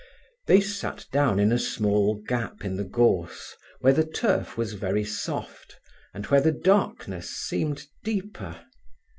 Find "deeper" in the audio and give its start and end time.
8.03-8.65